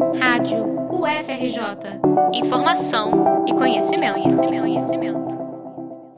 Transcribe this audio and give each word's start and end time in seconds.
Rádio 0.00 0.64
UFRJ. 0.90 2.00
Informação 2.32 3.44
e 3.46 3.52
conhecimento, 3.52 4.14
conhecimento, 4.14 4.60
conhecimento. 4.62 5.50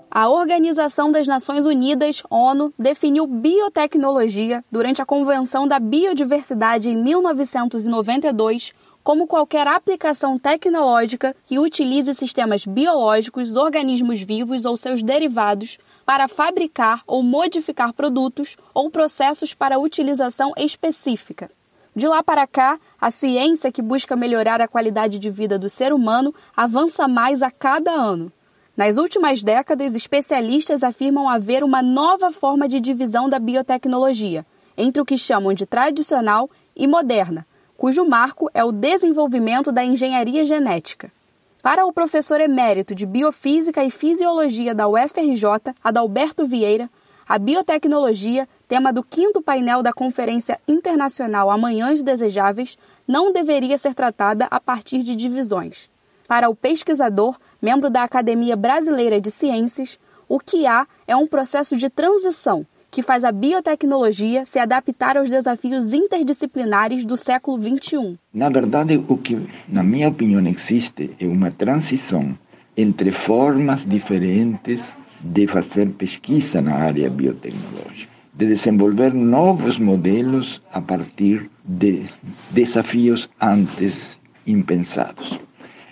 A 0.08 0.28
Organização 0.28 1.10
das 1.10 1.26
Nações 1.26 1.66
Unidas, 1.66 2.22
ONU, 2.30 2.72
definiu 2.78 3.26
biotecnologia 3.26 4.64
durante 4.70 5.02
a 5.02 5.06
Convenção 5.06 5.66
da 5.66 5.80
Biodiversidade 5.80 6.90
em 6.90 6.96
1992 6.96 8.72
como 9.02 9.26
qualquer 9.26 9.66
aplicação 9.66 10.38
tecnológica 10.38 11.34
que 11.44 11.58
utilize 11.58 12.14
sistemas 12.14 12.64
biológicos, 12.64 13.56
organismos 13.56 14.20
vivos 14.20 14.64
ou 14.64 14.76
seus 14.76 15.02
derivados 15.02 15.76
para 16.06 16.28
fabricar 16.28 17.02
ou 17.04 17.20
modificar 17.20 17.92
produtos 17.92 18.56
ou 18.72 18.88
processos 18.90 19.54
para 19.54 19.80
utilização 19.80 20.52
específica. 20.56 21.50
De 21.94 22.08
lá 22.08 22.22
para 22.22 22.46
cá, 22.46 22.78
a 22.98 23.10
ciência 23.10 23.70
que 23.70 23.82
busca 23.82 24.16
melhorar 24.16 24.62
a 24.62 24.68
qualidade 24.68 25.18
de 25.18 25.30
vida 25.30 25.58
do 25.58 25.68
ser 25.68 25.92
humano 25.92 26.34
avança 26.56 27.06
mais 27.06 27.42
a 27.42 27.50
cada 27.50 27.90
ano. 27.90 28.32
Nas 28.74 28.96
últimas 28.96 29.42
décadas, 29.42 29.94
especialistas 29.94 30.82
afirmam 30.82 31.28
haver 31.28 31.62
uma 31.62 31.82
nova 31.82 32.30
forma 32.30 32.66
de 32.66 32.80
divisão 32.80 33.28
da 33.28 33.38
biotecnologia, 33.38 34.46
entre 34.74 35.02
o 35.02 35.04
que 35.04 35.18
chamam 35.18 35.52
de 35.52 35.66
tradicional 35.66 36.48
e 36.74 36.86
moderna, 36.86 37.46
cujo 37.76 38.04
marco 38.06 38.50
é 38.54 38.64
o 38.64 38.72
desenvolvimento 38.72 39.70
da 39.70 39.84
engenharia 39.84 40.44
genética. 40.44 41.12
Para 41.60 41.84
o 41.84 41.92
professor 41.92 42.40
emérito 42.40 42.94
de 42.94 43.04
Biofísica 43.04 43.84
e 43.84 43.90
Fisiologia 43.90 44.74
da 44.74 44.88
UFRJ, 44.88 45.74
Adalberto 45.84 46.46
Vieira, 46.46 46.90
a 47.28 47.38
biotecnologia, 47.38 48.48
tema 48.66 48.92
do 48.92 49.02
quinto 49.02 49.40
painel 49.40 49.82
da 49.82 49.92
Conferência 49.92 50.58
Internacional 50.66 51.50
Amanhãs 51.50 52.02
Desejáveis, 52.02 52.76
não 53.06 53.32
deveria 53.32 53.78
ser 53.78 53.94
tratada 53.94 54.46
a 54.50 54.60
partir 54.60 55.02
de 55.02 55.14
divisões. 55.14 55.90
Para 56.26 56.48
o 56.48 56.54
pesquisador, 56.54 57.36
membro 57.60 57.90
da 57.90 58.02
Academia 58.02 58.56
Brasileira 58.56 59.20
de 59.20 59.30
Ciências, 59.30 59.98
o 60.28 60.38
que 60.38 60.66
há 60.66 60.86
é 61.06 61.14
um 61.14 61.26
processo 61.26 61.76
de 61.76 61.90
transição 61.90 62.66
que 62.90 63.02
faz 63.02 63.24
a 63.24 63.32
biotecnologia 63.32 64.44
se 64.44 64.58
adaptar 64.58 65.16
aos 65.16 65.30
desafios 65.30 65.94
interdisciplinares 65.94 67.06
do 67.06 67.16
século 67.16 67.60
XXI. 67.60 68.18
Na 68.32 68.50
verdade, 68.50 69.02
o 69.08 69.16
que, 69.16 69.48
na 69.66 69.82
minha 69.82 70.10
opinião, 70.10 70.46
existe 70.46 71.10
é 71.18 71.26
uma 71.26 71.50
transição 71.50 72.38
entre 72.76 73.10
formas 73.10 73.84
diferentes 73.84 74.92
de 75.22 75.46
fazer 75.46 75.88
pesquisa 75.90 76.60
na 76.60 76.74
área 76.74 77.08
biotecnológica, 77.08 78.10
de 78.34 78.46
desenvolver 78.46 79.14
novos 79.14 79.78
modelos 79.78 80.60
a 80.72 80.80
partir 80.80 81.48
de 81.64 82.08
desafios 82.50 83.28
antes 83.40 84.18
impensados. 84.46 85.38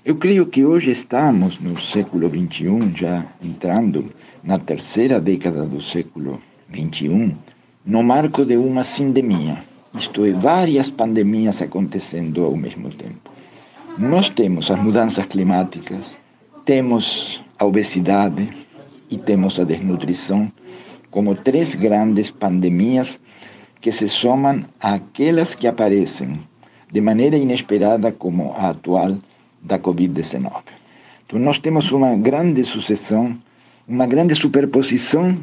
Eu 0.05 0.17
creio 0.17 0.47
que 0.47 0.65
hoje 0.65 0.91
estamos 0.91 1.61
no 1.61 1.79
século 1.79 2.29
XXI, 2.29 2.93
já 2.97 3.27
entrando 3.43 4.11
na 4.43 4.59
terceira 4.59 5.21
década 5.21 5.65
do 5.67 5.81
século 5.81 6.41
21, 6.71 7.37
no 7.85 8.03
marco 8.03 8.45
de 8.45 8.57
uma 8.57 8.83
sindemia, 8.83 9.63
isto 9.95 10.25
é, 10.25 10.33
várias 10.33 10.89
pandemias 10.89 11.61
acontecendo 11.61 12.45
ao 12.45 12.57
mesmo 12.57 12.91
tempo. 12.91 13.31
Nós 13.99 14.31
temos 14.31 14.71
as 14.71 14.79
mudanças 14.81 15.27
climáticas, 15.27 16.17
temos 16.65 17.43
a 17.59 17.65
obesidade 17.65 18.49
e 19.11 19.19
temos 19.19 19.59
a 19.59 19.65
desnutrição 19.65 20.51
como 21.11 21.35
três 21.35 21.75
grandes 21.75 22.31
pandemias 22.31 23.19
que 23.81 23.91
se 23.91 24.09
somam 24.09 24.65
àquelas 24.79 25.55
que 25.55 25.67
aparecem 25.67 26.41
de 26.93 27.01
maneira 27.01 27.37
inesperada 27.37 28.13
como 28.13 28.53
a 28.53 28.71
atual 28.71 29.17
da 29.63 29.79
Covid-19. 29.79 30.53
Então, 31.27 31.39
nós 31.39 31.59
temos 31.59 31.91
uma 31.93 32.17
grande 32.17 32.65
sucessão, 32.65 33.37
uma 33.87 34.07
grande 34.07 34.35
superposição 34.35 35.39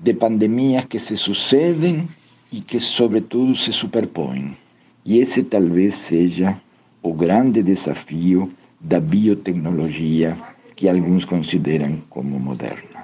de 0.00 0.14
pandemias 0.14 0.84
que 0.84 0.98
se 0.98 1.16
sucedem 1.16 2.08
e 2.52 2.60
que, 2.60 2.80
sobretudo, 2.80 3.54
se 3.56 3.72
superpõem. 3.72 4.56
E 5.04 5.18
esse 5.18 5.42
talvez 5.42 5.94
seja 5.94 6.56
o 7.02 7.12
grande 7.12 7.62
desafio 7.62 8.50
da 8.80 9.00
biotecnologia 9.00 10.36
que 10.74 10.88
alguns 10.88 11.24
consideram 11.24 12.02
como 12.10 12.38
moderna. 12.38 12.95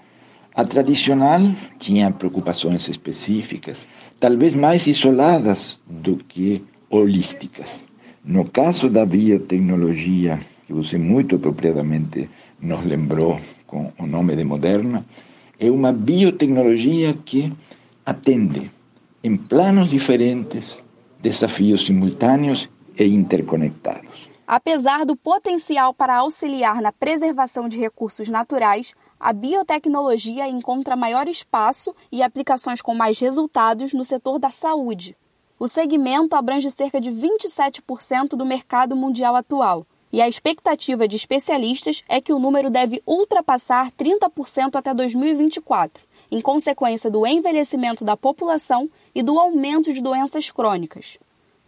A 0.55 0.67
tradicional 0.67 1.41
tinha 1.79 2.11
preocupações 2.11 2.87
específicas, 2.87 3.89
talvez 4.21 4.55
mais 4.55 4.87
isoladas 4.87 5.81
do 5.89 6.17
que 6.17 6.63
holísticas. 6.91 7.83
No 8.23 8.45
caso 8.45 8.91
da 8.91 9.07
biotecnologia, 9.07 10.39
que 10.67 10.75
você 10.75 10.99
muito 10.99 11.37
apropriadamente 11.37 12.29
nos 12.61 12.85
lembrou 12.85 13.41
com 13.67 13.91
o 13.99 14.07
nome 14.07 14.37
de 14.37 14.45
moderna, 14.45 15.07
é 15.59 15.71
uma 15.71 15.91
biotecnologia 15.91 17.15
que 17.25 17.51
atende 18.05 18.71
em 19.25 19.39
planos 19.39 19.89
diferentes 19.89 20.83
desafios 21.23 21.87
simultâneos 21.87 22.69
e 22.99 23.05
interconectados. 23.05 24.32
Apesar 24.47 25.07
do 25.07 25.17
potencial 25.17 25.95
para 25.95 26.17
auxiliar 26.17 26.83
na 26.83 26.91
preservação 26.93 27.69
de 27.69 27.79
recursos 27.79 28.29
naturais, 28.29 28.95
a 29.19 29.33
biotecnologia 29.33 30.49
encontra 30.49 30.97
maior 30.97 31.29
espaço 31.29 31.95
e 32.11 32.23
aplicações 32.23 32.83
com 32.83 32.95
mais 32.95 33.19
resultados 33.19 33.93
no 33.93 34.05
setor 34.05 34.39
da 34.39 34.51
saúde. 34.51 35.17
O 35.59 35.69
segmento 35.69 36.35
abrange 36.35 36.71
cerca 36.71 37.01
de 37.01 37.11
27% 37.11 38.31
do 38.31 38.45
mercado 38.45 38.97
mundial 38.97 39.37
atual, 39.37 39.87
e 40.13 40.21
a 40.21 40.29
expectativa 40.29 41.09
de 41.09 41.17
especialistas 41.17 42.03
é 42.09 42.21
que 42.21 42.33
o 42.33 42.39
número 42.39 42.69
deve 42.69 43.01
ultrapassar 43.07 43.91
30% 43.93 44.75
até 44.75 44.93
2024, 44.93 46.05
em 46.31 46.41
consequência 46.41 47.11
do 47.11 47.27
envelhecimento 47.27 48.05
da 48.05 48.17
população 48.17 48.91
e 49.15 49.23
do 49.23 49.39
aumento 49.39 49.93
de 49.93 50.03
doenças 50.03 50.51
crônicas. 50.51 51.19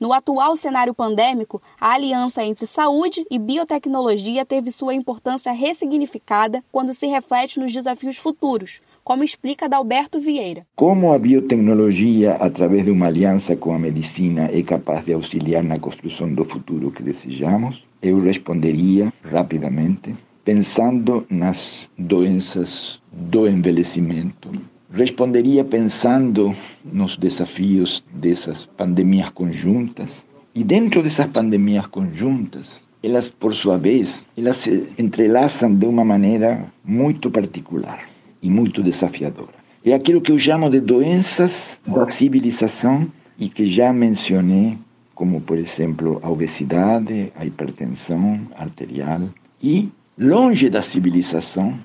No 0.01 0.13
atual 0.13 0.57
cenário 0.57 0.93
pandêmico, 0.93 1.63
a 1.81 1.93
aliança 1.93 2.43
entre 2.45 2.67
saúde 2.67 3.25
e 3.31 3.39
biotecnologia 3.39 4.45
teve 4.45 4.73
sua 4.73 4.93
importância 4.93 5.53
ressignificada 5.53 6.65
quando 6.73 6.93
se 6.93 7.07
reflete 7.07 7.61
nos 7.61 7.73
desafios 7.73 8.19
futuros, 8.19 8.83
como 9.05 9.23
explica 9.23 9.69
Dalberto 9.69 10.19
Vieira. 10.19 10.67
Como 10.75 11.13
a 11.13 11.19
biotecnologia, 11.19 12.33
através 12.33 12.85
de 12.85 12.91
uma 12.91 13.07
aliança 13.07 13.55
com 13.55 13.73
a 13.73 13.79
medicina, 13.79 14.51
é 14.53 14.63
capaz 14.63 15.05
de 15.05 15.13
auxiliar 15.13 15.63
na 15.63 15.79
construção 15.79 16.33
do 16.33 16.45
futuro 16.45 16.91
que 16.91 17.03
desejamos? 17.03 17.87
Eu 18.03 18.21
responderia 18.21 19.13
rapidamente, 19.23 20.17
pensando 20.45 21.25
nas 21.31 21.89
doenças 21.97 23.01
do 23.13 23.47
envelhecimento. 23.47 24.51
Responderia 24.95 25.65
pensando 25.65 26.55
nos 26.85 27.17
desafios 27.17 28.05
dessas 28.13 28.65
pandemias 28.65 29.29
conjuntas. 29.31 30.25
E 30.55 30.63
dentro 30.63 31.03
dessas 31.03 31.27
pandemias 31.27 31.87
conjuntas, 31.87 32.81
elas, 33.03 33.27
por 33.27 33.53
sua 33.53 33.77
vez, 33.77 34.25
elas 34.39 34.59
se 34.59 34.89
entrelaçam 34.97 35.75
de 35.75 35.85
uma 35.85 36.05
maneira 36.05 36.73
muito 36.85 37.29
particular 37.29 38.09
e 38.41 38.49
muito 38.49 38.85
desafiadora. 38.85 39.65
É 39.85 39.95
aquilo 39.95 40.21
que 40.21 40.31
eu 40.31 40.39
chamo 40.39 40.71
de 40.71 40.79
doenças 40.79 41.77
da 41.93 42.07
civilização 42.07 43.11
e 43.37 43.49
que 43.49 43.67
já 43.67 43.93
mencionei, 43.93 44.79
como 45.13 45.41
por 45.41 45.59
exemplo 45.59 46.21
a 46.23 46.31
obesidade, 46.31 47.33
a 47.35 47.45
hipertensão 47.45 48.43
arterial 48.57 49.29
e 49.61 49.89
longe 50.17 50.71
da 50.71 50.83
civilização 50.83 51.77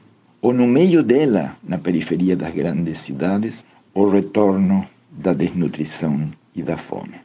ou 0.41 0.53
no 0.53 0.65
meio 0.65 1.03
dela, 1.03 1.57
na 1.63 1.77
periferia 1.77 2.35
das 2.35 2.53
grandes 2.53 2.99
cidades, 2.99 3.65
o 3.93 4.07
retorno 4.07 4.87
da 5.11 5.33
desnutrição 5.33 6.31
e 6.55 6.63
da 6.63 6.77
fome. 6.77 7.15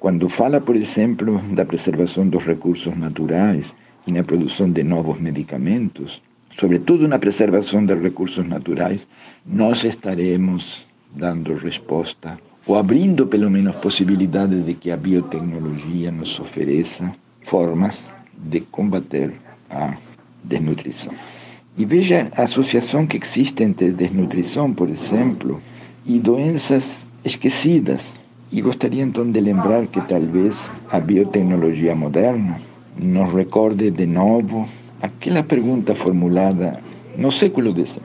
Quando 0.00 0.28
fala, 0.28 0.60
por 0.60 0.74
exemplo, 0.74 1.38
da 1.54 1.64
preservação 1.64 2.26
dos 2.26 2.44
recursos 2.44 2.96
naturais 2.96 3.74
e 4.06 4.12
na 4.12 4.24
produção 4.24 4.70
de 4.70 4.82
novos 4.82 5.20
medicamentos, 5.20 6.22
sobretudo 6.58 7.06
na 7.06 7.18
preservação 7.18 7.84
dos 7.84 8.00
recursos 8.00 8.46
naturais, 8.46 9.06
nós 9.46 9.84
estaremos 9.84 10.86
dando 11.14 11.54
resposta 11.54 12.38
ou 12.66 12.76
abrindo 12.76 13.26
pelo 13.26 13.50
menos 13.50 13.76
possibilidades 13.76 14.64
de 14.64 14.74
que 14.74 14.90
a 14.90 14.96
biotecnologia 14.96 16.10
nos 16.10 16.38
ofereça 16.40 17.14
formas 17.44 18.08
de 18.34 18.60
combater 18.60 19.32
a 19.68 19.96
desnutrição. 20.42 21.12
E 21.76 21.86
veja 21.86 22.30
a 22.36 22.42
associação 22.42 23.06
que 23.06 23.16
existe 23.16 23.62
entre 23.62 23.92
desnutrição, 23.92 24.74
por 24.74 24.90
exemplo, 24.90 25.60
e 26.04 26.18
doenças 26.18 27.06
esquecidas. 27.24 28.12
E 28.50 28.60
gostaria 28.60 29.02
então 29.02 29.30
de 29.30 29.40
lembrar 29.40 29.86
que 29.86 30.00
talvez 30.02 30.70
a 30.90 31.00
biotecnologia 31.00 31.94
moderna 31.94 32.60
nos 32.98 33.32
recorde 33.32 33.90
de 33.90 34.04
novo 34.04 34.68
aquela 35.00 35.42
pergunta 35.42 35.94
formulada 35.94 36.78
no 37.16 37.32
século 37.32 37.72
XIX. 37.74 38.04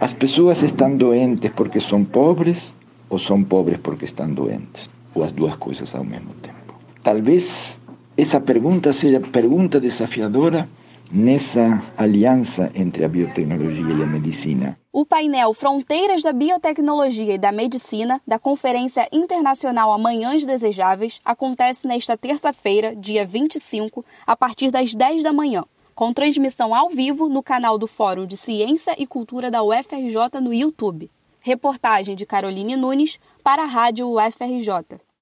As 0.00 0.12
pessoas 0.14 0.62
estão 0.62 0.96
doentes 0.96 1.50
porque 1.54 1.80
são 1.80 2.04
pobres 2.04 2.72
ou 3.10 3.18
são 3.18 3.44
pobres 3.44 3.78
porque 3.82 4.06
estão 4.06 4.32
doentes? 4.32 4.88
Ou 5.14 5.22
as 5.22 5.32
duas 5.32 5.54
coisas 5.56 5.94
ao 5.94 6.02
mesmo 6.02 6.32
tempo? 6.40 6.74
Talvez 7.02 7.78
essa 8.16 8.40
pergunta 8.40 8.90
seja 8.92 9.20
pergunta 9.20 9.78
desafiadora 9.78 10.66
nessa 11.12 11.82
aliança 11.96 12.72
entre 12.74 13.04
a 13.04 13.08
biotecnologia 13.08 13.94
e 13.94 14.02
a 14.02 14.06
medicina. 14.06 14.78
O 14.90 15.04
painel 15.04 15.52
Fronteiras 15.52 16.22
da 16.22 16.32
Biotecnologia 16.32 17.34
e 17.34 17.38
da 17.38 17.52
Medicina, 17.52 18.20
da 18.26 18.38
Conferência 18.38 19.06
Internacional 19.12 19.92
Amanhãs 19.92 20.46
Desejáveis, 20.46 21.20
acontece 21.24 21.86
nesta 21.86 22.16
terça-feira, 22.16 22.96
dia 22.96 23.26
25, 23.26 24.04
a 24.26 24.34
partir 24.34 24.70
das 24.70 24.94
10 24.94 25.22
da 25.22 25.32
manhã, 25.32 25.64
com 25.94 26.12
transmissão 26.12 26.74
ao 26.74 26.88
vivo 26.88 27.28
no 27.28 27.42
canal 27.42 27.78
do 27.78 27.86
Fórum 27.86 28.26
de 28.26 28.36
Ciência 28.36 28.94
e 28.98 29.06
Cultura 29.06 29.50
da 29.50 29.62
UFRJ 29.62 30.40
no 30.40 30.52
YouTube. 30.52 31.10
Reportagem 31.40 32.16
de 32.16 32.24
Caroline 32.24 32.76
Nunes 32.76 33.18
para 33.42 33.64
a 33.64 33.66
Rádio 33.66 34.08
UFRJ. 34.08 35.02